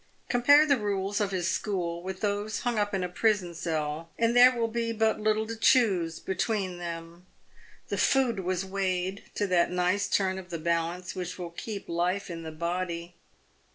[0.29, 4.35] Compare the rules of his school with those hung up in a prison cell, and
[4.35, 7.27] there will be but little to choose between them.
[7.89, 12.31] The food was weighed to that nice turn of the balance which will keep life
[12.31, 13.13] in the body.